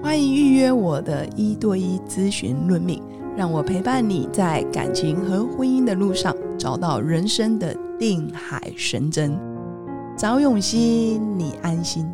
[0.00, 3.02] 欢迎预约我的一对一咨询论命。
[3.36, 9.38] 让我陪伴你在感情和婚姻的路上，找到人生的定海神针。
[10.16, 12.06] 找永熙，你安心。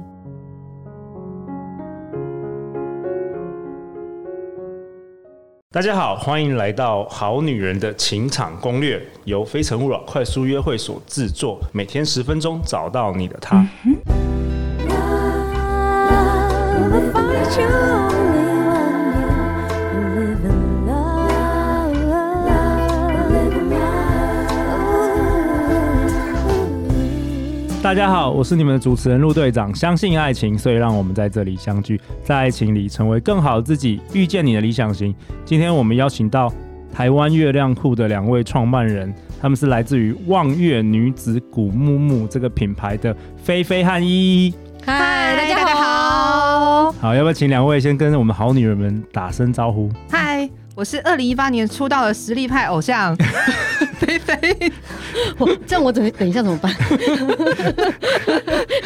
[5.71, 13.59] 大家好，欢迎来到《好女人的情场攻略》，由非诚勿扰快速约会所制作，每天十分钟，找到你的他。
[13.85, 14.24] 嗯
[27.83, 29.73] 大家好，我是你们的主持人陆队长。
[29.75, 35.15] 相信爱情，所以让我们在这里相聚，在爱情里成为更好的自己，遇见你的理想型。
[35.45, 36.51] 今天我们邀请到
[36.93, 44.55] 台湾月亮库的两位创办人，他们是来自于望月女子古木木这个品牌的菲菲和依依。
[44.85, 45.94] 嗨，大家好。
[47.05, 49.91] 好，要不要请两位先跟我们好女人们打声招呼？
[50.11, 53.15] 嗨，我是二零一八年出道的实力派偶像。
[54.01, 54.73] 菲菲，
[55.37, 56.73] 我这样我等等一下怎么办？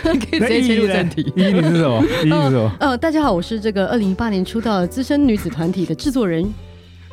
[0.02, 1.32] 可以直接切入正题。
[1.36, 2.02] 依依你是什么？
[2.24, 2.72] 依依是什么？
[2.80, 6.42] 呃，大家好，我是这个二零一八年出道的资深女子团体的制作人，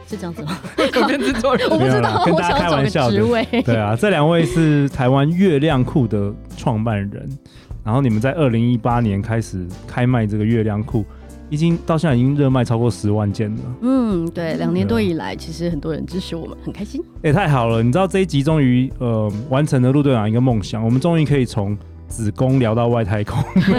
[0.10, 0.58] 是这样子吗？
[0.76, 3.16] 我跟制作人，我不知道，跟大家开玩笑的。
[3.16, 3.48] 职位。
[3.64, 7.30] 对啊，这两位是台湾月亮裤的创办人，
[7.86, 11.06] 然后你们在二零一八年开始开卖这个月亮裤。
[11.48, 13.62] 已经到现在已经热卖超过十万件了。
[13.82, 17.00] 嗯，对，两年多以来，其实很多人支持我们，很开心。
[17.18, 17.84] 哎、欸，太好了！
[17.84, 23.44] 你知道这一集终于呃完成了陆队长一个梦想，我们终于可以从子宫聊到外太空。
[23.54, 23.78] 对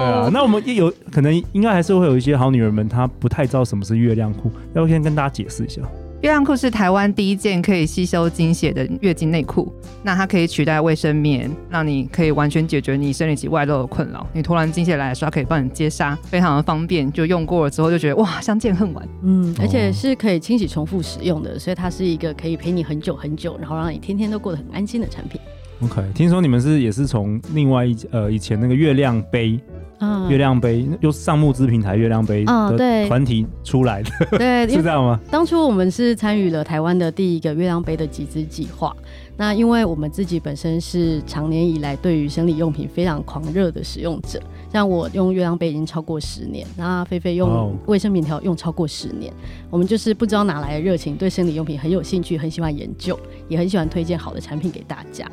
[0.00, 5.82] 啊，那我们也有可能应该还是会有一些好女人们，她不太知道什么是月亮裤，要不先跟大家解释一下。
[6.20, 14.26] 月亮裤是台湾第一件可以吸收经血的月经内裤，那它可以取代卫生棉，让你可以完全解决你生理期外露的困扰。
[14.32, 17.10] 你突然经血来的时候，它可以帮你接杀，非常的方便。
[17.12, 19.08] 就用过了之后就觉得哇，相见恨晚。
[19.22, 25.40] 嗯，而且是可以清洗重复使用的，所以它是一个可以陪你很久很久，然后让你天天都过得很安心的产品。
[25.82, 29.60] OK，听说你们是也是从另外一呃以前那个月亮杯。
[30.00, 35.18] 嗯，月亮杯又是上募资平台月亮杯的团体出来的，嗯、对， 是这样吗？
[35.30, 38.94] 当初我们是参与了台湾的第一个月亮杯的集资计划。
[39.36, 44.40] 那因为我们自己本身是长年以来对于生理用品非常狂热的使用者，
[44.72, 49.32] 像我用月亮杯已经超过十年，那菲菲用卫生棉条用超过十年，
[49.70, 53.16] 我们就是不知道哪来的热情，对生理用品很有兴趣，很喜欢研究，
[53.48, 55.24] 也很喜欢推荐好的产品给大家。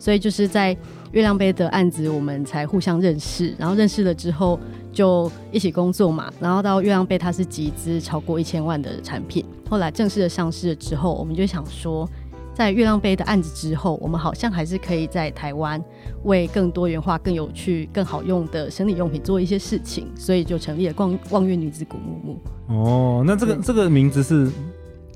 [0.00, 0.76] 所以就是在
[1.12, 4.58] 月亮杯的案子，我们才互相认识，然后认识了之后
[4.90, 6.32] 就一起工作嘛。
[6.40, 9.44] 然后到月亮杯，它是集资超过一千万的产品。
[9.68, 12.08] 后来正式的上市了之后，我们就想说，
[12.54, 15.82] 在月亮杯的案子之后，我们好像还是可以在台湾
[16.24, 22.38] 为更多元化、更有趣、更好用的生理用品做一些事情，所以就成立了望望月女子古木木。
[22.74, 24.50] 哦，那这个这个名字是？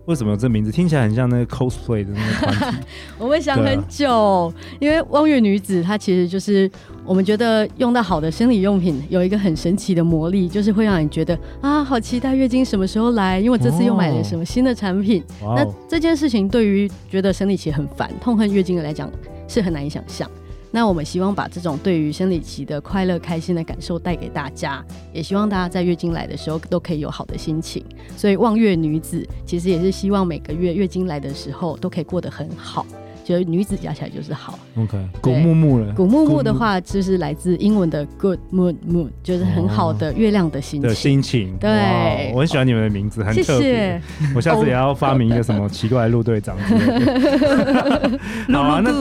[0.07, 0.71] 为什么有这名字？
[0.71, 2.79] 听起来很像那个 cosplay 的那个团体。
[3.19, 6.71] 我们想很久，啊、因为望月女子她其实就是
[7.05, 15.23] 我们觉得用到好的生理用品有一个很神奇的魔力，就是会让你觉得啊，好期待月经什么时候来，因为我这次又买了什么新的产品。
[15.41, 19.11] 哦、那这件事情对于觉得生理期很烦、痛恨月经的来讲
[19.49, 20.31] 是很难以想象。
[20.75, 27.85] 那我们希望把这种对于生理期的快乐、开心的感受带给大家，也希望大家在月经来的时候都可以有好的心情。
[28.17, 32.85] 所以望月女子其实也是希望每个月月经来的时候都可以过得很好。
[33.25, 34.59] 觉得女子加起来就是好。
[34.77, 35.93] OK，古木木了。
[35.95, 40.89] 古木木的话，就是来自英文的 Good Moon Mood，就是很好的月亮的心情。
[40.89, 41.57] 的心情。
[41.59, 44.01] 对，我很喜欢你们的名字，很特别。
[44.35, 48.21] 我下次也要发明一个什么奇怪的陆队长之类的。
[48.53, 48.93] 好啊，那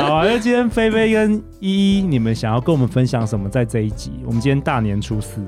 [0.00, 3.48] 好啊，那今天菲菲跟依依，你们想要跟我们分享什么？
[3.48, 5.40] 在这一集，我们今天大年初四。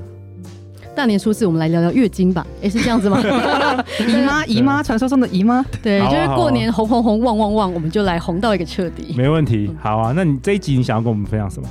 [0.95, 2.45] 大年初四，我们来聊聊月经吧。
[2.61, 3.21] 哎，是这样子吗？
[4.05, 5.63] 姨妈，姨妈，传说中的姨妈。
[5.81, 9.13] 对，就是过年红红红，旺旺旺，我们就来红到一个彻底。
[9.15, 10.11] 没问题，好啊。
[10.15, 11.69] 那你这一集你想要跟我们分享什么？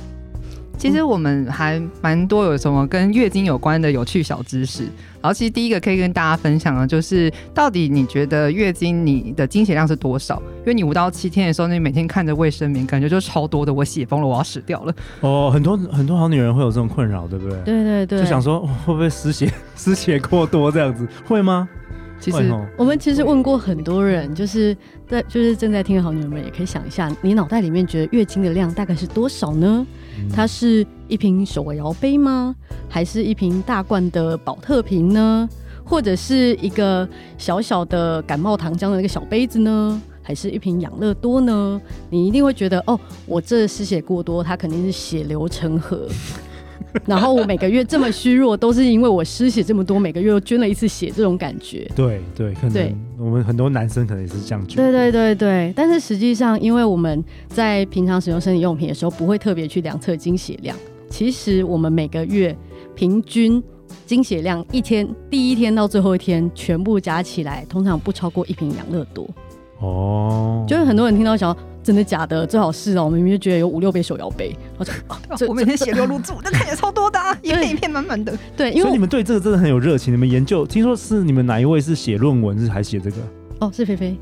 [0.79, 4.83] 其实我们还蛮多有什么跟月经有关的有趣小知识。
[5.21, 10.41] 然后其实第一个可以跟大家分享的，就是到底你觉得月经你的经血量是多少？
[10.59, 14.95] 因为你五到七天的时候，你每天看着卫生棉，感觉就超多的，我血崩了，我要死掉了。
[15.19, 17.61] 哦，很多很多好女人会有这种困扰，对不对？
[17.63, 21.67] 对对对，就想说会不会失血 失血过多这样子，会吗？
[22.21, 24.75] 其实我们其实问过很多人，就是
[25.07, 29.85] 在就是正在听的好女人们也可以想一下，你脑袋里面觉得月经的量大概是多少呢？
[30.33, 32.55] 它是一瓶手摇杯吗？
[32.87, 35.47] 还是一瓶大罐的宝特瓶呢？
[35.83, 37.07] 或者是一个
[37.37, 40.01] 小小的感冒糖浆的那个小杯子呢？
[40.21, 41.81] 还是一瓶养乐多呢？
[42.11, 46.07] 你一定会觉得哦，我这失血过多，它肯定是血流成河。
[47.05, 51.89] 然后我每个月这么虚弱，都是因为我失血这么多，每个月又捐了一次血，这种感觉。
[51.95, 54.91] 对对，可能对我们很多男生可能也是这样觉得。
[54.91, 60.75] 对对对对，但是实际上，因为我们在平常使用生理用品的时候，不会特别去量测经血量。
[61.09, 62.55] 其实我们每个月
[62.95, 63.61] 平均
[64.05, 69.27] 经血量一天，第一天到最后一天全部加起来，通常不超过一瓶养乐多。
[69.79, 71.55] 哦，就是很多人听到想。
[71.83, 72.45] 真的假的？
[72.45, 78.37] 最好是哦，我明明就觉得有五六杯手摇杯，我就、啊、我每天血流如注，那看起来超多的、啊， 一片一片满满的。
[78.55, 80.13] 对，因为所以你们对这个真的很有热情。
[80.13, 83.17] 你们研究，听说是你们哪一位是写论文是还写这个？
[83.59, 84.17] 哦，是菲菲。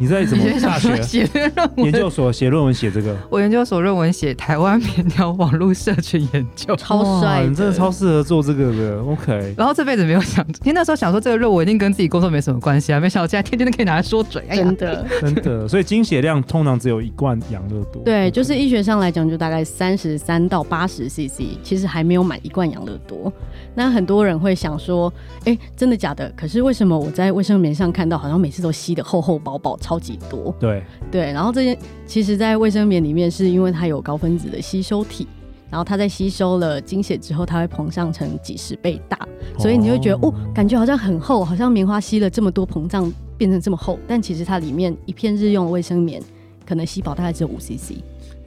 [0.00, 1.84] 你在什么大学写论文？
[1.84, 3.14] 研究所写论文写这个？
[3.28, 7.44] 我研究所论文写台湾棉条网络社群研究，超帅！
[7.46, 9.02] 你真的超适合做这个的。
[9.02, 9.54] OK。
[9.58, 14.42] 然后这辈子没有想，因为那时候想说这个论文一定跟自己工作没什么关系啊，没想到现在天天都可以拿来说嘴。
[14.48, 15.68] 哎、真的，真的。
[15.68, 18.02] 所以经血量通常只有一罐养乐多。
[18.02, 23.30] 对，就是医学上来讲，就大概三十三到八十 CC，其实还没有满一罐养乐多。
[23.74, 26.32] 那很多人会想说，哎、欸，真的假的？
[26.34, 30.54] 可是为什么我在卫生棉上看到，好像每次都吸的厚厚薄薄，超级多？
[30.60, 31.32] 对对。
[31.32, 35.26] 然后这些其实，在卫生棉里面，是因为它有高分子的吸收体，
[35.70, 39.18] 然后它在吸收了精血之后，它会膨胀成几十倍大，
[39.58, 43.98] 所以你会觉得哦，哦，感觉好像很厚，好像棉花吸了这么多，膨胀变成这么厚。
[44.06, 46.22] 但其实它里面一片日用卫生棉，
[46.66, 47.94] 可能吸饱大概只有五 CC。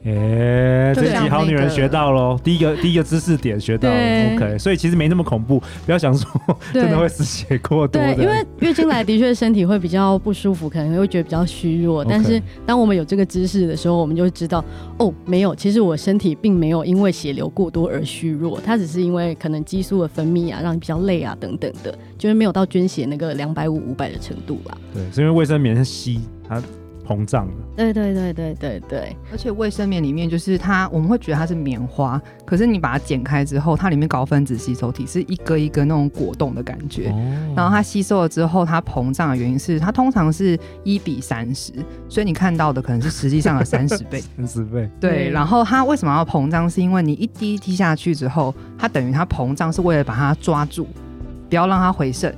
[0.06, 2.38] 哎、欸，这集好女人学到喽！
[2.44, 3.96] 第一个第一个知识点学到了
[4.34, 4.58] ，OK。
[4.58, 6.30] 所以其实没那么恐怖，不要想说
[6.74, 8.02] 真的会失血过多。
[8.02, 12.04] 对，因为月经来的确身体会比较不舒服，可能会觉得比较虚弱。
[12.04, 14.62] 但是当我们有这个知识的时候，我们就会知道
[14.98, 24.76] 哦，没有，其实我身体并没有因为血流过多而虚弱，它只是因为可能激素的分泌啊，让你比较累啊等等的，就是没有到捐血那个两百五五百的程度吧。
[24.92, 26.62] 对，是因为卫生棉是吸它。
[27.06, 41.72] 膨胀了，对对对对对对，而且卫生棉里面就是它，我们会觉得它是棉花，可是你把它剪开之后，它里面高分子吸收体是一个一个那种果冻的感觉，哦、然后它吸收了之后，它膨胀的原因是它通常是一比三十，
[42.08, 45.30] 所以你看到的可能是实际上的三十倍， 三十倍，对。
[45.30, 46.64] 然后它为什么要膨胀？
[46.68, 50.86] 是因为你一滴滴下去之后，它等于它膨胀是为了把它抓住，
[51.48, 52.34] 不要让它回渗。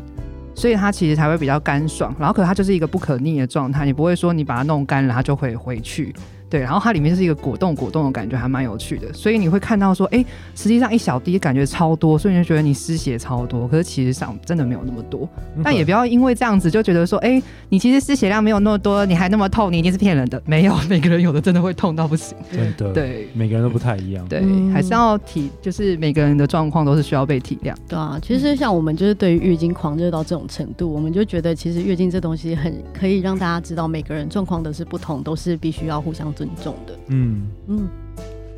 [0.56, 6.12] 所以它其实才会比较干爽，然后可它就是一个不可逆的状态，你不会说你把它弄干了，它就会回去。
[6.48, 9.12] 对，然后它里面是一个果冻果冻的感觉，还蛮有趣的。
[9.12, 13.66] 所以你会看到说，哎，实际上一小滴感觉超多，所以你就觉得你失血超多。
[13.66, 15.28] 可是其实上真的没有那么多。
[15.64, 20.40] 但也不要因为这样子就觉得说，哎，你其实失血量没有那么多，你还那么痛，你一定是骗人的。
[20.46, 22.36] 没有，每个人有的真的会痛到不行。
[22.52, 22.92] 真的。
[22.92, 24.26] 对，每个人都不太一样。
[24.28, 24.42] 对，
[24.72, 27.74] 还是要体，就是每个人的状况都是需要被体谅。
[27.88, 36.96] 对啊，其实像我们就是对于月经狂热到这种程度，我们就觉得其实月经这东西很可以让大家知道，每个人状况都是不同，都是必须要互相尊重的。
[37.08, 37.88] 嗯嗯，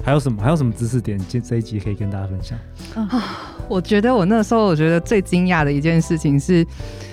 [0.05, 0.43] 还有什么？
[0.43, 1.19] 还有什么知识点？
[1.29, 2.59] 这这一集可以跟大家分享
[2.95, 3.55] 啊？
[3.69, 6.67] 我觉得我那时候我觉得最惊讶的一件事情是，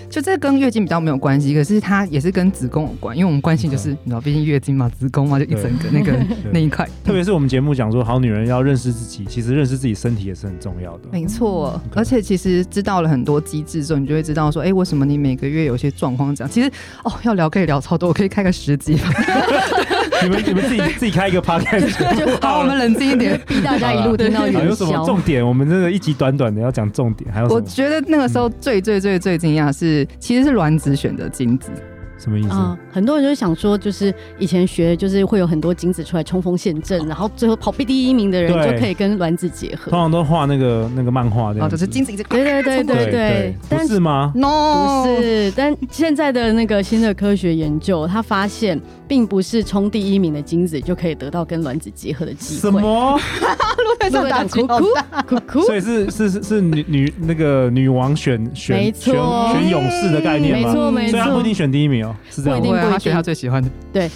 [0.09, 6.13] 就这跟月经比较没有关系，可是它也是跟子宫有关，因为我们关心就是、嗯、你知道，毕竟月经嘛，子宫嘛，就一整个 那个
[6.53, 6.87] 那一块。
[7.03, 11.09] 特别是我们节目讲说，好女人要认识自己，其实认识自己身体也是很重要的。
[11.11, 16.49] 没错，嗯、而且其实知道了很多机制之后，你就会知道说，哎、欸，为什么你每个月有些状况这样？
[16.49, 16.71] 其实
[17.03, 18.97] 哦，要聊可以聊超多，我可以开个十集。
[20.23, 24.63] 你们你们自己自己开一个 podcast，好，我们冷静一点，逼大家一路听到元宵。
[24.63, 25.45] 有什么重点？
[25.45, 27.55] 我们这个一集短短的要讲重点，还有什么？
[27.55, 31.71] 我觉得那个时候最最最最惊讶是，其实是卵子选择精子。
[32.17, 32.77] 什么意思？
[32.95, 39.91] 啊，很多人就想说，就是以前学，就是会有很多精子出来冲锋陷阵，然后最后跑第第一名的人就可以跟卵子结合。
[39.91, 45.51] 通常都画那个那个漫画的，哦，就是精子一直对对对对对，不是吗？No，不是。
[45.55, 52.61] 但现在的那个新的科学研究，他发现，并不是冲第一名的精子就可以得到跟卵子结合的机会。
[52.61, 53.19] 什么？
[53.85, 54.85] 路队长打哭哭
[55.27, 55.61] 哭哭。
[55.61, 60.67] 所以是是是是女女那个女王选选选选勇士的概念吗？
[60.67, 61.11] 没错没错。
[61.11, 62.93] 所以他不一定选第一名哦，是这样吗？
[62.93, 64.09] 他选他最喜欢的，对。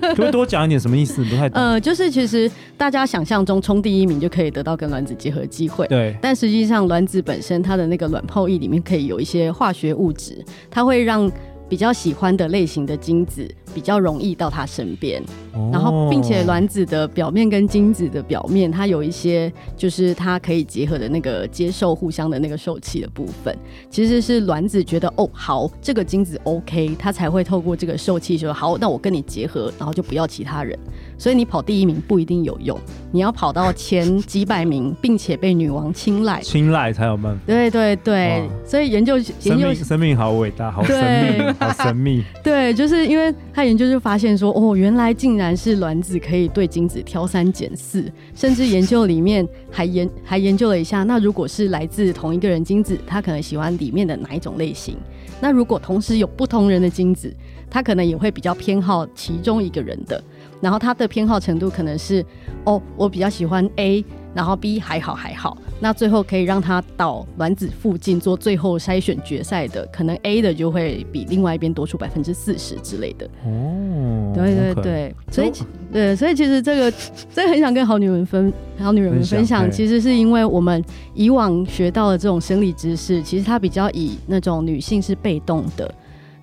[0.00, 1.24] 可不可以多讲一点什么意思？
[1.24, 1.62] 不太懂。
[1.62, 6.14] 呃，就是其实大家想象中冲第一名就可以得到跟卵子结合机会，对。
[6.20, 11.30] 但实际上，卵子本身它的那个卵泡液里面可以有一些化学物质，它会让
[11.68, 15.22] 比较喜欢的类型的精子比较容易到他身边，
[15.52, 23.56] 哦然后并且卵子的表面跟精子的表面，它有一些就是它可以结合的那个接受互相的那个受气的部分，
[23.88, 30.78] 其实是卵子觉得哦好，这个精子 OK，它才会透过这个受气说好，那我跟你结合，然后就不要其他人。
[31.16, 32.78] 所以你跑第一名不一定有用，
[33.12, 37.40] 你要跑到前几百名，并且被女王青睐，青睐才有办法。
[37.46, 42.24] 对对对，所以研究生研究命生命好伟大，好神秘，好神秘。
[42.42, 48.04] 对，就是因为他研究就发现说，哦，原来竟然然是卵子可以对精子挑三拣四，
[48.34, 54.96] 甚至研究里面还研还研究了一下，那如果是来自同一个人精子，他可能喜欢里面的哪一种类型？
[55.40, 57.34] 那如果同时有不同人的精子，
[57.70, 60.22] 他可能也会比较偏好其中一个人的。
[60.60, 62.24] 然后他的偏好程度可能是，
[62.64, 65.56] 哦，我比较喜欢 A，然后 B 还好还好。
[65.80, 73.26] 那最后可以让他到卵子附近做最后筛选决赛的，可能 A 的就会比另外一边多出百分之四十之类的。
[73.46, 75.50] 哦，对对对，所以
[75.90, 76.92] 对，所以其实这个，
[77.32, 80.84] 这个很想跟好女人分，好女人们分享，分享其实是因为我们
[81.14, 85.92] 以往学到的这种生理知识，其实它比较以那种女性是被动的，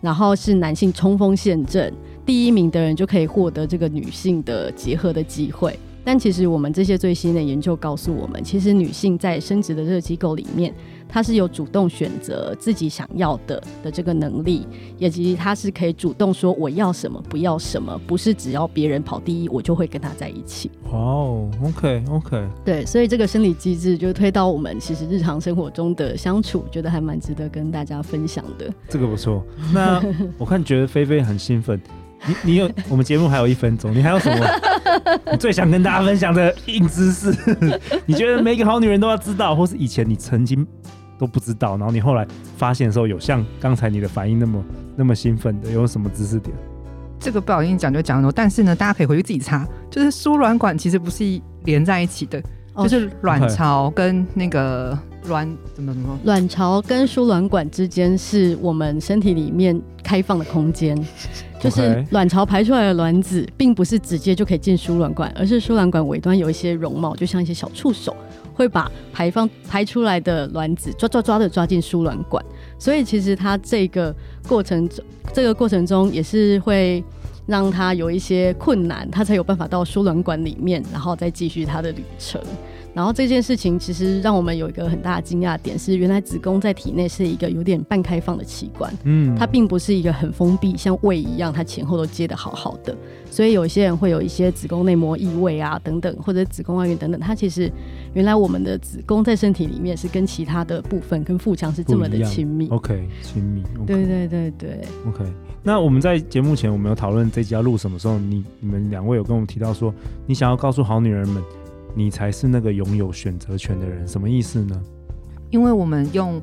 [0.02, 1.94] 然后是男性冲锋陷阵。
[2.26, 10.74] 第一名的人就可以获得这个女性的结合的机会，但其实我们这些最新的研究告诉我们，其实女性在生殖的这个机构里面，
[11.06, 14.66] 她是有主动选择自己想要的的这个能力，
[14.98, 20.72] 以及她是可以主动说我要什么不要什么，不是只要别人跑第一我就会跟他在一起。
[20.94, 28.74] 哇哦，OK OK，对，所以这个生理机制就推到我们其实日常生活中的相处，觉得还蛮值得跟大家分享的。
[28.88, 29.44] 这个不错。
[29.74, 30.02] 那
[30.38, 31.78] 我看觉得菲菲很兴奋。
[32.26, 34.77] 你你有我们节目还有一分钟，你还有什么你
[35.40, 37.36] 最想跟大家分享的硬知识？
[38.06, 40.66] 你觉得每个好女人都要知道，或是以前你曾经
[41.18, 42.28] 都不知道，然后你后来
[42.58, 44.64] 发现的时候有像刚才你的反应那么
[44.96, 46.56] 那么兴奋的，有什么知识点？
[47.20, 51.24] 这个不小心讲就讲很多，但是呢，大家可以回去自己查，就是输卵管其实不是
[51.64, 52.42] 连在一起的，
[52.74, 56.20] 哦、就是卵巢跟那个卵怎么怎么？
[56.26, 60.96] 卵巢跟输卵管之间是我们身体里面开放的空间。
[61.60, 68.16] 就是卵巢排出来的卵子，并不是直接就可以进输卵管，而是输卵管尾端有一些绒毛，就像一些小触手，
[68.54, 72.44] 会把排放排出来的卵子抓抓抓的抓进输卵管。
[72.78, 74.16] 所以其实它这个
[74.48, 77.04] 过程中，这个过程中也是会
[77.48, 82.40] 让它有一些困难，它才有办法到输卵管里面，然后再继续它的旅程。
[82.94, 92.98] 然后这件事情其实让我们有一个很大的惊讶点是，原来子宫在体内是一个有点半开放的器官，嗯，它并不是一个很封闭，像胃一样，它前后都接的好好的。
[93.30, 97.22] 所以有一些人会有一些子宫内膜异位啊等等，或者子宫外孕等等。
[97.22, 97.72] 它其实
[98.16, 102.68] 原来我们的子宫在身体里面是跟其他的部分跟腹腔是这么的亲密。
[102.70, 103.62] OK，亲密。
[103.62, 104.80] Okay, 对对对对。
[105.08, 105.24] OK，
[105.62, 108.18] 那我们在节目前我们有讨论这集要录什么时候？
[108.18, 109.94] 你你们两位有跟我们提到说，
[110.26, 111.44] 你想要告诉好女人们。
[111.98, 114.80] 你才是那个拥有选择权的人，什么意思呢？
[115.50, 116.40] 因为我们用，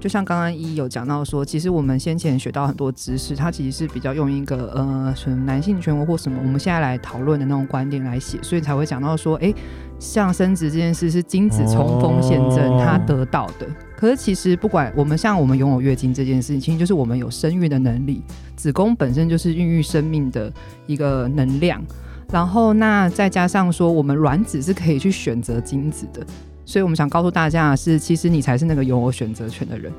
[0.00, 9.52] 就像刚刚一有讲到说，其实我们先前学到很多知识，它其实是比较用一个呃，什么男性权威或什么，我们现在来讨论的那种观点来写，所以才会讲到说，哎，
[9.98, 13.66] 像生殖这件事是精子冲锋陷阵他得到的。
[13.98, 18.22] 可是其实不管我们像我们拥有月经这件事情，其实就是我们有生育的能力，
[18.56, 20.50] 子宫本身就是孕育生命的
[20.86, 21.84] 一个能量。
[22.30, 26.24] 然后，那再加上说，我们卵子是可以去选择精子的，
[26.64, 29.92] 所以我们想告诉大家的是，其实你才是那个拥有选择权的人。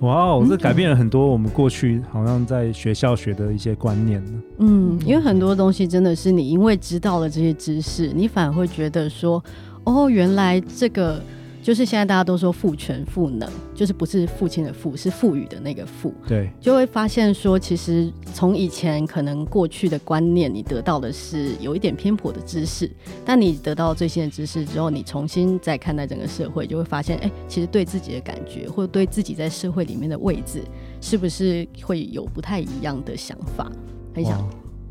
[0.00, 4.32] 哇哦，这改变了很多我们过去好像在学校学的一些观念呢。
[4.58, 9.42] 嗯，因为很多东西真的是你因为知道了这些知识，你反而会觉得说，
[9.84, 11.22] 哦，原来这个。
[11.64, 16.12] 就是现在大家都说父权赋能，就是不是父亲的父，是赋予的那个赋。
[16.28, 22.90] 对，就会发现说，其实从以前可能过去的观念，你得到的是有一点偏颇的知识，
[23.24, 30.62] 但你得到最新的知识之后，你重新再看待整个社会，就会发现，哎、欸，其实对自己的感觉，或者对自己在社会里面的位置，
[31.00, 33.72] 是不是会有不太一样的想法？
[34.14, 34.46] 很想，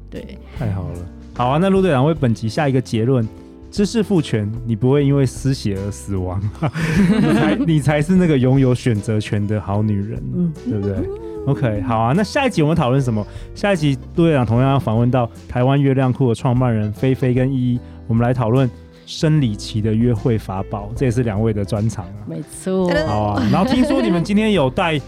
[0.10, 3.24] 对，太好了，好啊，那陆队长为本集下一个结论。
[3.74, 6.40] 知识赋权，你不会因为失血而死亡，
[7.10, 10.96] 你才你才是那个拥有选择权的好女人，嗯，对不对
[11.48, 12.14] ？OK，好啊。
[12.16, 13.26] 那下一集我们讨论什么？
[13.56, 18.70] 下一集杜队长同样要访问到台湾月亮库的创办人菲菲跟依依，我们来讨论
[19.08, 22.22] 生理期的约会法宝，这也是两位的专长啊。
[22.28, 22.88] 没错。
[23.08, 23.50] 好啊。
[23.52, 25.02] 然后听说你们今天有带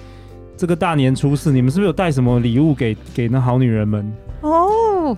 [0.57, 4.11] 这个大年初四，你们是不是有带什么礼物给给那好女人们？
[4.41, 5.15] 哦。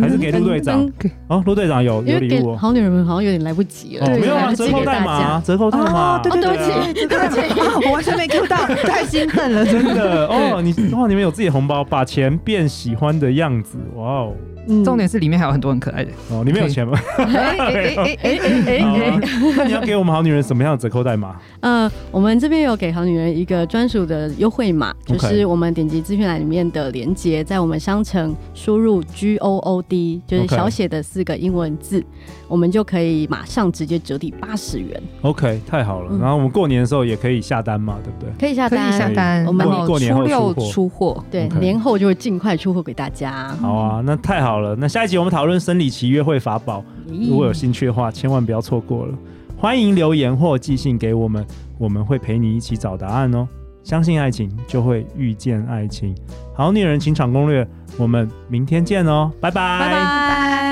[0.00, 0.88] 还是给陆队长
[1.28, 2.56] 哦，陆队长有有礼物。
[2.56, 10.60] 好女人们好像有点来不及了，没有啊，折扣代码，折扣代码，对对对，对不起，我完全没 Q 到， 太兴奋了，真的哦！
[10.62, 14.32] 你哇，你们有自己的红包，把钱变喜欢的样子，哇哦！
[14.68, 16.98] 嗯、重点是里面还有很多很可爱的哦，里面有钱吗？
[17.18, 19.20] 哎哎哎哎哎！
[19.56, 21.36] 那你要给我们好女人什么样的折扣代码？
[21.62, 32.04] 呃，我们这边有给好女人一个专属的优惠码，就是我们点击资讯栏里面的链接，在我们商城输入 G O O D，就是小写的四个英文字，
[32.48, 35.02] 我们就可以马上直接折抵八十元。
[35.22, 36.18] OK，太好了。
[36.18, 38.30] 然后我们过年的时候也可以下单嘛，对不对？
[38.38, 39.44] 可以下单，可以下单。
[39.46, 43.48] 我们过年后出货，对，年后就会尽快出货给大家。
[43.60, 44.76] 好啊，那太好了。
[44.76, 49.14] 那下一集我们讨论生理期约会法宝，如果有兴趣的话，千万不要错过了。
[49.58, 51.44] 欢迎留言或寄信给我们，
[51.78, 53.48] 我们会陪你一起找答案哦。
[53.86, 56.12] 相信爱情，就会遇见爱情。
[56.52, 57.64] 好女人情场攻略，
[57.96, 60.65] 我们明天见哦，拜拜。